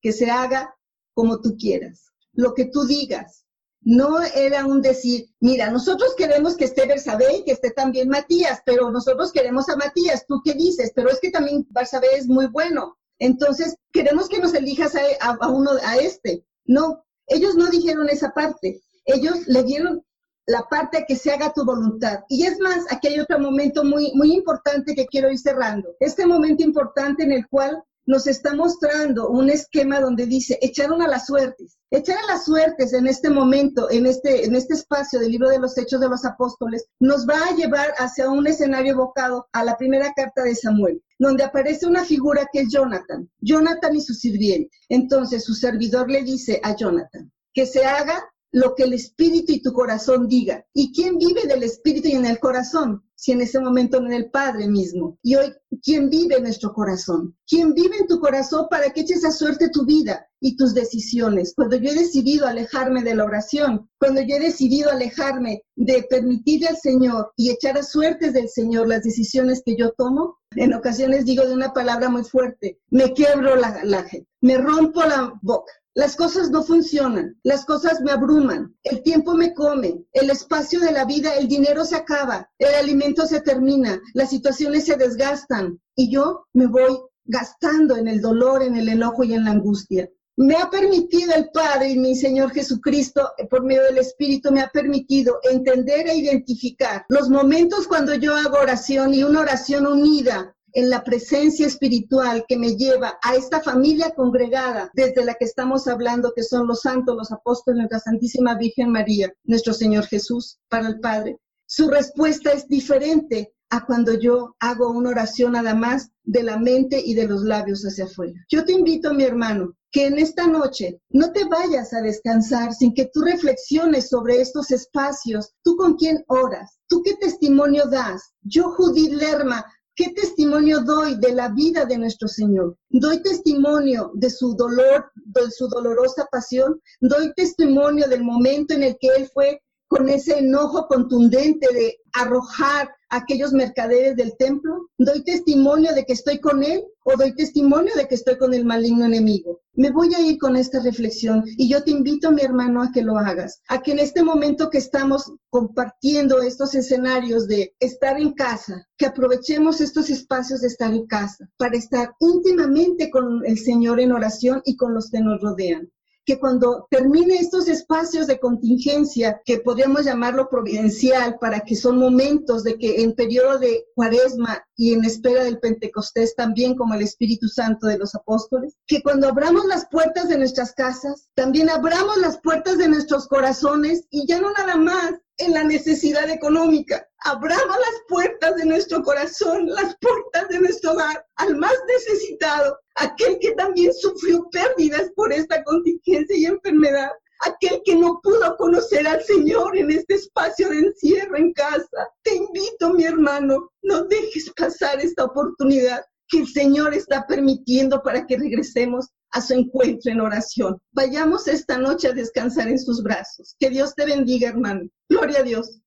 que 0.00 0.12
se 0.12 0.30
haga 0.30 0.74
como 1.14 1.40
tú 1.40 1.56
quieras, 1.56 2.12
lo 2.32 2.54
que 2.54 2.66
tú 2.66 2.84
digas. 2.84 3.44
No 3.86 4.22
era 4.22 4.64
un 4.64 4.80
decir, 4.80 5.26
mira, 5.40 5.70
nosotros 5.70 6.14
queremos 6.16 6.56
que 6.56 6.64
esté 6.64 6.86
Bersabé 6.86 7.38
y 7.38 7.44
que 7.44 7.52
esté 7.52 7.70
también 7.70 8.08
Matías, 8.08 8.62
pero 8.64 8.90
nosotros 8.90 9.30
queremos 9.30 9.68
a 9.68 9.76
Matías, 9.76 10.24
¿tú 10.26 10.40
qué 10.42 10.54
dices? 10.54 10.92
Pero 10.94 11.10
es 11.10 11.20
que 11.20 11.30
también 11.30 11.66
Bersabé 11.68 12.06
es 12.16 12.26
muy 12.26 12.46
bueno, 12.46 12.96
entonces, 13.18 13.76
queremos 13.92 14.28
que 14.28 14.38
nos 14.38 14.54
elijas 14.54 14.94
a, 15.20 15.48
uno, 15.48 15.70
a 15.84 15.96
este. 15.96 16.44
No, 16.66 17.04
ellos 17.26 17.54
no 17.54 17.70
dijeron 17.70 18.08
esa 18.08 18.30
parte. 18.30 18.82
Ellos 19.04 19.46
le 19.46 19.62
dieron 19.62 20.04
la 20.46 20.62
parte 20.68 21.04
que 21.06 21.16
se 21.16 21.30
haga 21.30 21.52
tu 21.52 21.64
voluntad. 21.64 22.20
Y 22.28 22.44
es 22.44 22.58
más, 22.60 22.84
aquí 22.90 23.08
hay 23.08 23.20
otro 23.20 23.38
momento 23.38 23.84
muy, 23.84 24.12
muy 24.14 24.32
importante 24.32 24.94
que 24.94 25.06
quiero 25.06 25.30
ir 25.30 25.38
cerrando. 25.38 25.94
Este 26.00 26.26
momento 26.26 26.62
importante 26.62 27.22
en 27.22 27.32
el 27.32 27.48
cual 27.48 27.82
nos 28.06 28.26
está 28.26 28.54
mostrando 28.54 29.28
un 29.28 29.48
esquema 29.48 30.00
donde 30.00 30.26
dice, 30.26 30.58
echaron 30.60 31.00
a 31.00 31.08
las 31.08 31.26
suertes. 31.26 31.78
Echar 31.90 32.18
a 32.18 32.32
las 32.32 32.44
suertes 32.44 32.92
en 32.92 33.06
este 33.06 33.30
momento, 33.30 33.90
en 33.90 34.06
este, 34.06 34.44
en 34.44 34.54
este 34.54 34.74
espacio 34.74 35.20
del 35.20 35.30
libro 35.30 35.48
de 35.48 35.58
los 35.58 35.78
Hechos 35.78 36.00
de 36.00 36.08
los 36.08 36.24
Apóstoles, 36.24 36.84
nos 37.00 37.26
va 37.26 37.36
a 37.48 37.54
llevar 37.54 37.94
hacia 37.98 38.28
un 38.28 38.46
escenario 38.46 38.92
evocado 38.92 39.46
a 39.52 39.64
la 39.64 39.76
primera 39.76 40.12
carta 40.14 40.42
de 40.42 40.54
Samuel, 40.54 41.02
donde 41.18 41.44
aparece 41.44 41.86
una 41.86 42.04
figura 42.04 42.48
que 42.52 42.60
es 42.60 42.72
Jonathan, 42.72 43.30
Jonathan 43.40 43.94
y 43.96 44.00
su 44.00 44.14
sirviente. 44.14 44.76
Entonces 44.88 45.44
su 45.44 45.54
servidor 45.54 46.10
le 46.10 46.22
dice 46.22 46.60
a 46.62 46.74
Jonathan, 46.76 47.32
que 47.52 47.66
se 47.66 47.84
haga 47.84 48.24
lo 48.52 48.74
que 48.74 48.84
el 48.84 48.92
espíritu 48.92 49.52
y 49.52 49.62
tu 49.62 49.72
corazón 49.72 50.28
diga. 50.28 50.64
¿Y 50.72 50.92
quién 50.92 51.18
vive 51.18 51.46
del 51.46 51.62
espíritu 51.62 52.08
y 52.08 52.12
en 52.12 52.26
el 52.26 52.38
corazón? 52.38 53.03
Si 53.16 53.32
en 53.32 53.40
ese 53.40 53.60
momento 53.60 54.00
no 54.00 54.06
en 54.06 54.14
el 54.14 54.30
Padre 54.30 54.68
mismo. 54.68 55.18
Y 55.22 55.36
hoy, 55.36 55.52
¿quién 55.82 56.10
vive 56.10 56.36
en 56.36 56.42
nuestro 56.42 56.72
corazón? 56.72 57.36
¿Quién 57.46 57.74
vive 57.74 57.96
en 57.98 58.06
tu 58.06 58.18
corazón 58.20 58.66
para 58.70 58.90
que 58.90 59.02
eches 59.02 59.24
a 59.24 59.30
suerte 59.30 59.68
tu 59.70 59.84
vida 59.84 60.26
y 60.40 60.56
tus 60.56 60.74
decisiones? 60.74 61.52
Cuando 61.54 61.76
yo 61.76 61.90
he 61.90 61.94
decidido 61.94 62.46
alejarme 62.46 63.02
de 63.02 63.14
la 63.14 63.24
oración, 63.24 63.88
cuando 63.98 64.20
yo 64.20 64.36
he 64.36 64.40
decidido 64.40 64.90
alejarme 64.90 65.62
de 65.76 66.04
permitirle 66.08 66.68
al 66.68 66.76
Señor 66.76 67.32
y 67.36 67.50
echar 67.50 67.78
a 67.78 67.82
suertes 67.82 68.32
del 68.32 68.48
Señor 68.48 68.88
las 68.88 69.02
decisiones 69.02 69.62
que 69.64 69.76
yo 69.76 69.92
tomo, 69.92 70.38
en 70.56 70.74
ocasiones 70.74 71.24
digo 71.24 71.46
de 71.46 71.54
una 71.54 71.72
palabra 71.72 72.08
muy 72.08 72.24
fuerte, 72.24 72.78
me 72.90 73.12
quiebro 73.12 73.56
la, 73.56 73.84
la 73.84 74.06
me 74.40 74.58
rompo 74.58 75.02
la 75.02 75.32
boca 75.42 75.72
las 75.94 76.16
cosas 76.16 76.50
no 76.50 76.64
funcionan, 76.64 77.38
las 77.44 77.64
cosas 77.64 78.00
me 78.00 78.10
abruman, 78.10 78.74
el 78.82 79.02
tiempo 79.02 79.34
me 79.34 79.54
come, 79.54 80.04
el 80.12 80.28
espacio 80.28 80.80
de 80.80 80.90
la 80.90 81.04
vida, 81.04 81.36
el 81.36 81.46
dinero 81.46 81.84
se 81.84 81.94
acaba, 81.94 82.50
el 82.58 82.74
alimento 82.74 83.26
se 83.26 83.40
termina, 83.40 84.00
las 84.12 84.30
situaciones 84.30 84.86
se 84.86 84.96
desgastan 84.96 85.80
y 85.94 86.10
yo 86.10 86.46
me 86.52 86.66
voy 86.66 86.98
gastando 87.24 87.96
en 87.96 88.08
el 88.08 88.20
dolor, 88.20 88.62
en 88.62 88.76
el 88.76 88.88
enojo 88.88 89.22
y 89.22 89.34
en 89.34 89.44
la 89.44 89.52
angustia. 89.52 90.10
Me 90.36 90.56
ha 90.56 90.68
permitido 90.68 91.32
el 91.32 91.50
Padre 91.50 91.90
y 91.90 91.98
mi 91.98 92.16
Señor 92.16 92.50
Jesucristo, 92.50 93.30
por 93.48 93.62
medio 93.62 93.84
del 93.84 93.98
Espíritu, 93.98 94.50
me 94.50 94.62
ha 94.62 94.68
permitido 94.68 95.38
entender 95.48 96.08
e 96.08 96.16
identificar 96.16 97.04
los 97.08 97.30
momentos 97.30 97.86
cuando 97.86 98.14
yo 98.14 98.34
hago 98.34 98.56
oración 98.56 99.14
y 99.14 99.22
una 99.22 99.42
oración 99.42 99.86
unida 99.86 100.56
en 100.74 100.90
la 100.90 101.04
presencia 101.04 101.66
espiritual 101.66 102.44
que 102.48 102.58
me 102.58 102.76
lleva 102.76 103.18
a 103.22 103.36
esta 103.36 103.60
familia 103.60 104.10
congregada 104.10 104.90
desde 104.92 105.24
la 105.24 105.34
que 105.34 105.44
estamos 105.44 105.86
hablando, 105.86 106.32
que 106.34 106.42
son 106.42 106.66
los 106.66 106.80
santos, 106.80 107.16
los 107.16 107.32
apóstoles, 107.32 107.78
nuestra 107.78 108.00
Santísima 108.00 108.56
Virgen 108.56 108.90
María, 108.90 109.32
nuestro 109.44 109.72
Señor 109.72 110.06
Jesús, 110.06 110.58
para 110.68 110.88
el 110.88 111.00
Padre. 111.00 111.38
Su 111.66 111.88
respuesta 111.88 112.50
es 112.52 112.68
diferente 112.68 113.54
a 113.70 113.86
cuando 113.86 114.18
yo 114.18 114.54
hago 114.60 114.90
una 114.90 115.10
oración 115.10 115.52
nada 115.52 115.74
más 115.74 116.10
de 116.24 116.42
la 116.42 116.58
mente 116.58 117.00
y 117.04 117.14
de 117.14 117.26
los 117.26 117.42
labios 117.42 117.82
hacia 117.82 118.04
afuera. 118.04 118.44
Yo 118.50 118.64
te 118.64 118.72
invito, 118.72 119.14
mi 119.14 119.24
hermano, 119.24 119.74
que 119.90 120.06
en 120.06 120.18
esta 120.18 120.46
noche 120.48 121.00
no 121.10 121.32
te 121.32 121.44
vayas 121.44 121.92
a 121.92 122.02
descansar 122.02 122.74
sin 122.74 122.94
que 122.94 123.10
tú 123.12 123.22
reflexiones 123.22 124.08
sobre 124.08 124.40
estos 124.40 124.72
espacios. 124.72 125.54
¿Tú 125.62 125.76
con 125.76 125.94
quién 125.94 126.24
oras? 126.26 126.78
¿Tú 126.88 127.02
qué 127.04 127.14
testimonio 127.14 127.86
das? 127.86 128.32
Yo, 128.42 128.70
Judith 128.70 129.12
Lerma, 129.12 129.64
¿Qué 129.96 130.10
testimonio 130.10 130.80
doy 130.80 131.16
de 131.16 131.32
la 131.32 131.48
vida 131.50 131.84
de 131.84 131.98
nuestro 131.98 132.26
Señor? 132.26 132.76
Doy 132.90 133.22
testimonio 133.22 134.10
de 134.14 134.28
su 134.28 134.54
dolor, 134.54 135.12
de 135.14 135.50
su 135.50 135.68
dolorosa 135.68 136.26
pasión. 136.32 136.80
Doy 137.00 137.32
testimonio 137.34 138.08
del 138.08 138.24
momento 138.24 138.74
en 138.74 138.82
el 138.82 138.96
que 138.98 139.08
Él 139.16 139.28
fue 139.32 139.60
con 139.88 140.08
ese 140.08 140.38
enojo 140.38 140.88
contundente 140.88 141.72
de 141.72 142.00
arrojar 142.14 142.88
a 143.10 143.16
aquellos 143.18 143.52
mercaderes 143.52 144.16
del 144.16 144.36
templo? 144.36 144.88
¿Doy 144.98 145.22
testimonio 145.22 145.94
de 145.94 146.04
que 146.04 146.14
estoy 146.14 146.40
con 146.40 146.64
él 146.64 146.84
o 147.04 147.16
doy 147.16 147.34
testimonio 147.34 147.94
de 147.94 148.08
que 148.08 148.16
estoy 148.16 148.36
con 148.36 148.52
el 148.54 148.64
maligno 148.64 149.04
enemigo? 149.04 149.60
Me 149.74 149.90
voy 149.90 150.14
a 150.14 150.20
ir 150.20 150.38
con 150.38 150.56
esta 150.56 150.80
reflexión 150.80 151.44
y 151.46 151.68
yo 151.68 151.82
te 151.84 151.90
invito, 151.90 152.30
mi 152.30 152.42
hermano, 152.42 152.82
a 152.82 152.90
que 152.92 153.02
lo 153.02 153.18
hagas, 153.18 153.60
a 153.68 153.82
que 153.82 153.92
en 153.92 153.98
este 153.98 154.22
momento 154.22 154.70
que 154.70 154.78
estamos 154.78 155.32
compartiendo 155.50 156.42
estos 156.42 156.74
escenarios 156.74 157.46
de 157.46 157.74
estar 157.80 158.18
en 158.18 158.32
casa, 158.32 158.86
que 158.96 159.06
aprovechemos 159.06 159.80
estos 159.80 160.10
espacios 160.10 160.60
de 160.60 160.68
estar 160.68 160.92
en 160.92 161.06
casa 161.06 161.48
para 161.56 161.76
estar 161.76 162.14
íntimamente 162.20 163.10
con 163.10 163.44
el 163.44 163.58
Señor 163.58 164.00
en 164.00 164.12
oración 164.12 164.62
y 164.64 164.76
con 164.76 164.94
los 164.94 165.10
que 165.10 165.20
nos 165.20 165.40
rodean 165.40 165.90
que 166.24 166.38
cuando 166.38 166.86
termine 166.90 167.36
estos 167.36 167.68
espacios 167.68 168.26
de 168.26 168.38
contingencia, 168.38 169.40
que 169.44 169.58
podríamos 169.58 170.04
llamarlo 170.04 170.48
providencial, 170.48 171.38
para 171.38 171.60
que 171.60 171.76
son 171.76 171.98
momentos 171.98 172.64
de 172.64 172.78
que 172.78 173.02
en 173.02 173.14
periodo 173.14 173.58
de 173.58 173.86
cuaresma 173.94 174.64
y 174.76 174.94
en 174.94 175.04
espera 175.04 175.44
del 175.44 175.60
Pentecostés 175.60 176.34
también 176.34 176.74
como 176.74 176.94
el 176.94 177.02
Espíritu 177.02 177.48
Santo 177.48 177.86
de 177.86 177.98
los 177.98 178.14
apóstoles, 178.14 178.76
que 178.86 179.02
cuando 179.02 179.28
abramos 179.28 179.66
las 179.66 179.86
puertas 179.88 180.28
de 180.28 180.38
nuestras 180.38 180.72
casas, 180.72 181.28
también 181.34 181.68
abramos 181.68 182.16
las 182.18 182.40
puertas 182.40 182.78
de 182.78 182.88
nuestros 182.88 183.28
corazones 183.28 184.04
y 184.10 184.26
ya 184.26 184.40
no 184.40 184.52
nada 184.52 184.76
más 184.76 185.14
en 185.38 185.52
la 185.52 185.64
necesidad 185.64 186.28
económica. 186.30 187.06
Abramos 187.24 187.66
las 187.66 188.02
puertas 188.08 188.56
de 188.56 188.66
nuestro 188.66 189.02
corazón, 189.02 189.66
las 189.66 189.96
puertas 189.98 190.48
de 190.48 190.60
nuestro 190.60 190.92
hogar 190.92 191.26
al 191.36 191.56
más 191.56 191.74
necesitado, 191.88 192.78
aquel 192.96 193.38
que 193.40 193.52
también 193.52 193.92
sufrió 193.92 194.48
pérdidas 194.50 195.10
por 195.14 195.32
esta 195.32 195.62
contingencia 195.64 196.36
y 196.36 196.46
enfermedad, 196.46 197.10
aquel 197.46 197.82
que 197.84 197.96
no 197.96 198.20
pudo 198.22 198.56
conocer 198.56 199.06
al 199.06 199.22
Señor 199.24 199.76
en 199.76 199.90
este 199.90 200.14
espacio 200.14 200.68
de 200.70 200.78
encierro 200.78 201.36
en 201.36 201.52
casa. 201.52 202.08
Te 202.22 202.34
invito, 202.34 202.92
mi 202.94 203.04
hermano, 203.04 203.70
no 203.82 204.04
dejes 204.04 204.50
pasar 204.56 205.00
esta 205.00 205.24
oportunidad 205.24 206.04
que 206.28 206.40
el 206.40 206.48
Señor 206.48 206.94
está 206.94 207.26
permitiendo 207.26 208.02
para 208.02 208.26
que 208.26 208.38
regresemos 208.38 209.08
a 209.32 209.40
su 209.40 209.52
encuentro 209.52 210.12
en 210.12 210.20
oración. 210.20 210.80
Vayamos 210.92 211.48
esta 211.48 211.76
noche 211.76 212.08
a 212.08 212.12
descansar 212.12 212.68
en 212.68 212.78
sus 212.78 213.02
brazos. 213.02 213.56
Que 213.58 213.68
Dios 213.68 213.94
te 213.94 214.06
bendiga, 214.06 214.48
hermano. 214.48 214.88
Gloria 215.08 215.40
a 215.40 215.42
Dios. 215.42 215.80